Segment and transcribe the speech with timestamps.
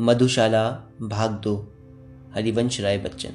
[0.00, 0.70] मधुशाला,
[1.02, 1.74] भाग दो,
[2.34, 3.30] हरिवंश राय बच्चन।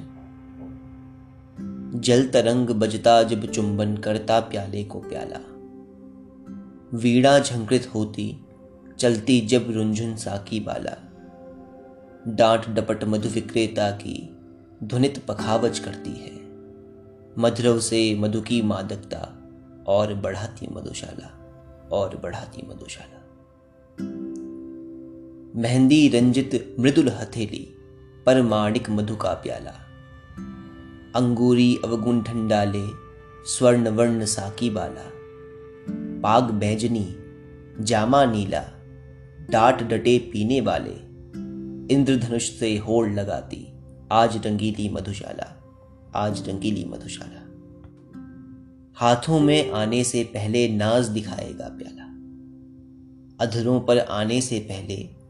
[1.94, 5.36] जल तरंग बजता जब चुंबन करता प्याले को प्याला।
[6.98, 8.46] वीणा झंकृत होती,
[8.98, 11.12] चलती जब रुंझुन साकी बाला।
[12.28, 14.36] डांट डपट मधु विक्रेता की,
[14.84, 16.40] ध्वनित पखावज करती है।
[17.38, 19.38] मधुरव से मधु की मादकता,
[19.86, 21.38] और बढ़ाती मधुशाला,
[21.92, 23.20] और बढ़ाती मधुशाला।
[25.56, 27.76] मेहंदी रंजित मृदुल हथेली
[28.26, 29.70] पर माणिक मधु का प्याला।
[31.14, 32.86] अंगूरी अवगुण ठंडाले
[33.44, 35.10] स्वर्ण वर्ण साकी बाला।
[36.20, 37.16] पाग बैजनी,
[37.80, 38.64] जामा नीला,
[39.50, 40.94] डाट डटे पीने वाले,
[41.94, 43.66] इंद्रधनुष से होड़ लगाती,
[44.12, 45.62] आज रंगीली मधुशाला,
[46.14, 47.42] आज रंगीली मधुशाला।
[48.94, 52.04] हाथों में आने से पहले नाज दिखाएगा प्याला।
[53.44, 55.23] अधरों पर आने से पहले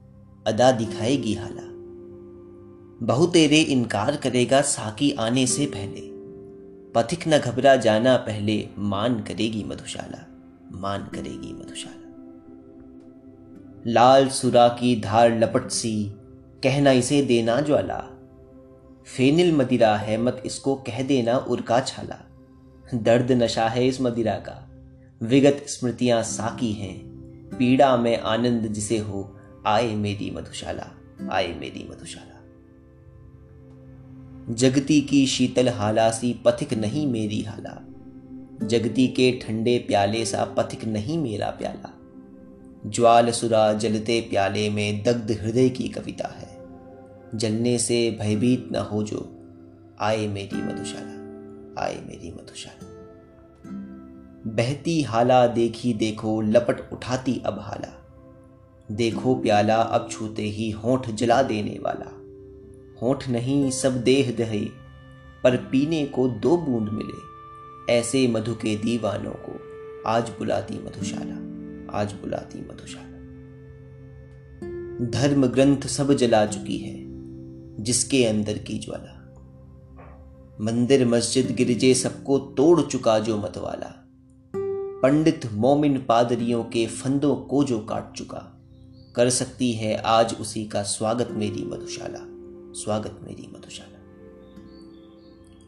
[0.47, 1.63] अदा दिखाएगी हाला।
[3.07, 6.15] बहु तेरे इनकार करेगा साकी आने से पहले।
[6.93, 10.27] पथिक न घबरा जाना पहले मान करेगी मधुशाला,
[10.73, 12.01] मान करेगी मधुशाला।
[13.87, 16.13] लाल सुरा की धार लपट सी
[16.63, 18.11] कहना इसे देना ज्वाला।
[19.17, 22.31] फेनिल मदिरा है मत इसको कह देना उर्का छाला।
[22.95, 24.71] दर्द नशा है इस मदिरा का।
[25.23, 27.07] विगत स्मृतियाँ साकी हैं,
[27.59, 29.34] पीड़ा में आनंद जिसे हो
[29.67, 30.87] आए मेरी मधुशाला,
[31.33, 32.41] आए मेरी मधुशाला।
[34.55, 37.81] जगती की शीतल हाला सी पथिक नहीं मेरी हाला।
[38.67, 41.95] जगती के ठंडे प्याले सा पथिक नहीं मेरा प्याला।
[42.87, 46.67] ज्वाल सुरा जलते प्याले में दग्ध हृदय की कविता है।
[47.39, 49.41] जलने से भयभीत न हो जो,
[50.01, 51.15] आए मेरी मधुशाला,
[51.83, 52.91] आए मेरी मधुशाला।
[54.47, 58.04] बहती हाला देखी देखो, लपट उठाती अब हाला।
[58.95, 62.11] देखो प्याला, अब छूते ही होठ जला देने वाला।
[63.03, 64.65] होठ नहीं, सब देह दहे,
[65.45, 67.35] पर पीने को दो बूंद मिले।
[67.93, 69.61] ऐसे मधु के दीवानों को
[70.07, 71.35] आज बुलाती मधुशाला,
[71.99, 73.15] आज बुलाती मधुशाला।
[75.11, 77.05] धर्म ग्रंथ सब जला चुकी है,
[77.85, 79.21] जिसके अंदर की ज्वाला।
[80.61, 84.09] मंदिर मस्जिद गिरजे सबको तोड़ चुका जो मतवाला।
[85.03, 88.51] पंडित मोमिन पादरियों के फंदों को जो काट चुका।
[89.17, 92.19] कर सकती है, आज उसी का स्वागत मेरी मधुशाला,
[92.81, 93.99] स्वागत मेरी मधुशाला।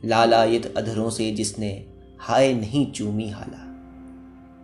[0.04, 1.86] लालायत अधरों से जिसने
[2.20, 3.62] हाय नहीं चूमी हाला,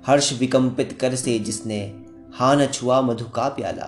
[0.07, 1.81] हर्ष विकंपित कर से जिसने
[2.35, 3.87] हान छुआ मधु का प्याला,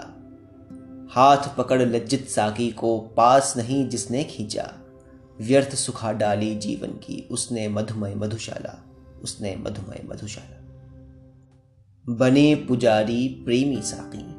[1.10, 4.72] हाथ पकड़ लज्जित साकी को पास नहीं जिसने खींचा,
[5.41, 8.84] व्यर्थ सुखा डाली जीवन की उसने मधुमय मधुशाला,
[9.22, 10.60] उसने मधुमय मधुशाला।
[12.04, 14.34] बने पुजारी प्रेमी साकी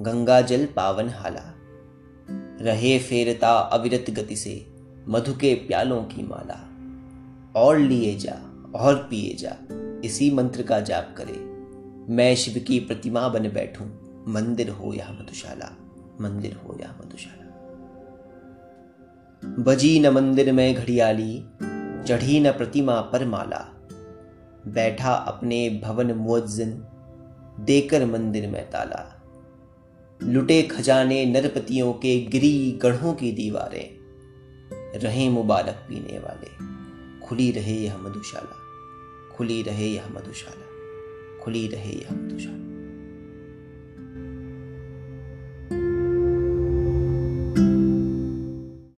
[0.00, 1.54] गंगा जल पावन हाला।
[2.64, 4.66] रहे फेरता अविरत गति से
[5.08, 6.66] मधु के प्यालों की माला।
[7.60, 8.38] और लिए जा,
[8.74, 9.56] और पिए जा,
[10.04, 11.50] इसी मंत्र का जाप करे।
[12.14, 13.86] मैं शिव की प्रतिमा बन बैठूं,
[14.32, 15.76] मंदिर हो या मधुशाला,
[16.20, 17.40] मंदिर हो या मधुशाला।
[19.44, 21.44] बजी न मंदिर में घड़ियाली,
[22.04, 23.68] चढ़ी न प्रतिमा पर माला।
[24.66, 26.84] बैठा अपने भवन मुअज्जिन,
[27.60, 29.19] देकर मंदिर में ताला।
[30.22, 33.90] लुटे खजाने नरपतियों के गिरी गढ़ों की दीवारें।
[34.98, 36.80] रहे मुबारक पीने वाले।
[37.26, 38.56] खुली रहे यह मधुशाला।
[39.36, 40.66] खुली रहे यह मधुशाला।
[41.44, 42.69] खुली रहे यह मधुशाला।